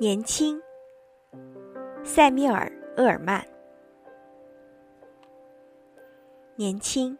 [0.00, 0.58] 年轻，
[2.02, 3.46] 塞缪尔·厄尔曼。
[6.56, 7.18] 年轻，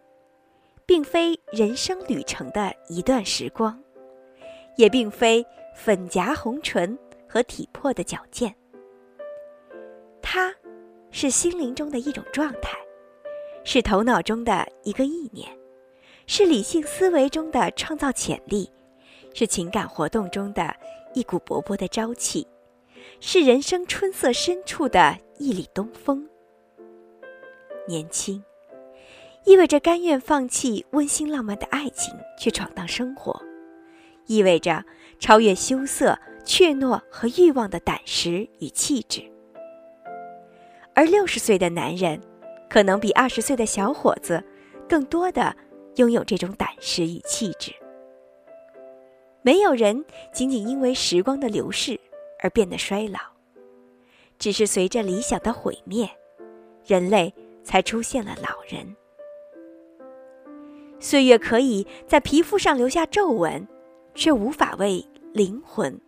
[0.87, 3.79] 并非人生旅程的一段时光，
[4.79, 5.45] 也并非
[5.77, 6.99] 粉颊红唇
[7.29, 8.57] 和体魄的矫健。
[10.23, 10.51] 它，
[11.11, 12.79] 是心灵中的一种状态，
[13.63, 15.55] 是头脑中的一个意念，
[16.27, 18.73] 是理性思维中的创造潜力，
[19.35, 20.75] 是情感活动中的
[21.13, 22.49] 一股勃勃的朝气。
[23.23, 26.27] 是人生春色深处的一缕东风。
[27.87, 28.43] 年轻，
[29.45, 33.39] 意味着甘愿放弃温馨浪漫的爱情去闯荡生活，
[34.27, 34.83] 意味着
[35.19, 39.23] 超越羞涩、怯懦和欲望的胆识与气质。
[40.95, 42.19] 而六十岁的男人，
[42.71, 44.43] 可能比二十岁的小伙子
[44.89, 45.55] 更多的
[45.97, 47.71] 拥有这种胆识与气质。
[49.43, 52.01] 没有人仅仅因为时光的流逝。
[52.43, 53.19] 而变得衰老，
[54.39, 56.09] 只是随着理想的毁灭，
[56.87, 57.33] 人类
[57.63, 58.97] 才出现了老人。
[60.99, 63.67] 岁月可以在皮肤上留下皱纹，
[64.15, 65.99] 却无法为灵魂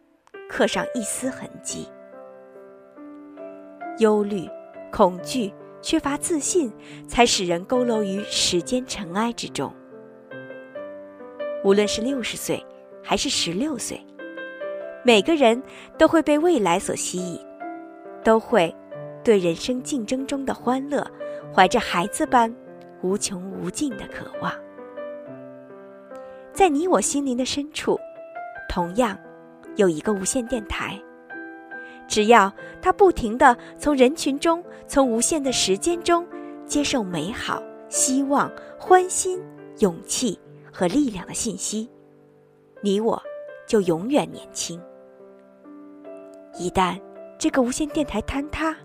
[0.49, 1.89] 刻上一丝痕迹。
[3.99, 4.49] 忧虑、
[4.91, 6.73] 恐惧、缺乏自信，
[7.07, 9.73] 才使人佝偻于时间尘埃之中。
[11.65, 12.65] 无论是六十岁，
[13.03, 14.05] 还是十六岁。
[15.05, 15.61] 每个人
[15.99, 17.41] 都会被未来所吸引，
[18.23, 18.75] 都会
[19.25, 21.05] 对人生竞争中的欢乐
[21.53, 22.55] 怀着孩子般
[23.03, 24.53] 无穷无尽的渴望。
[26.53, 27.99] 在你我心灵的深处，
[28.69, 29.19] 同样
[29.77, 31.01] 有一个无线电台。
[32.07, 36.25] 只要它不停地从人群中、从无限的时间中
[36.67, 39.43] 接受美好、希望、欢欣、
[39.79, 40.39] 勇气
[40.71, 41.91] 和力量的信息，
[42.83, 43.21] 你我
[43.67, 44.81] 就永远年轻。
[46.59, 47.01] 一旦
[47.39, 48.77] 这个无线电台坍塌，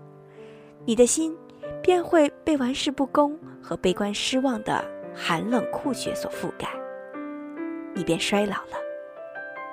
[0.86, 1.36] 你的心
[1.82, 4.82] 便会被玩世不恭和悲观失望的
[5.14, 6.66] 寒冷酷雪所覆盖，
[7.94, 8.78] 你便衰老了。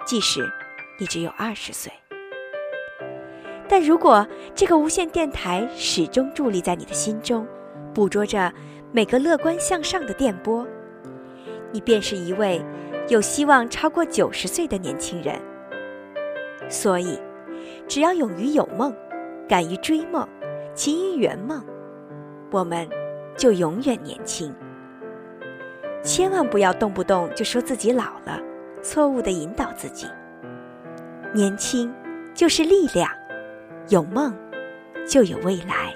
[0.06, 0.46] 即使
[1.00, 1.92] 你只有二十岁，
[3.68, 7.48] 但如果这个无线电台始终伫立在你的心中，
[7.94, 8.54] 捕捉着
[8.92, 10.68] 每个乐观向上的电波，
[11.72, 12.62] 你便是一位
[13.08, 15.42] 有希望超过九十岁的年轻人。
[16.70, 17.18] 所以。
[17.88, 18.96] 只要勇于有梦，
[19.48, 20.28] 敢于追梦，
[20.74, 21.64] 勤于圆梦，
[22.52, 22.88] 我们
[23.38, 24.54] 就永远年轻。
[26.04, 28.40] 千万不要动不动就说自己老了，
[28.82, 30.08] 错误的引导自己。
[31.34, 31.94] 年轻
[32.34, 33.10] 就是力量，
[33.90, 34.34] 有梦
[35.08, 35.94] 就有未来。